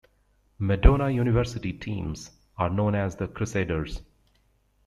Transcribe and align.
Madonna 0.57 1.11
University 1.11 1.71
teams 1.71 2.31
are 2.57 2.71
known 2.71 2.95
as 2.95 3.17
the 3.17 3.27
Crusaders. 3.27 4.01